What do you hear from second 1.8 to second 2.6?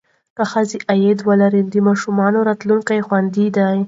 ماشومانو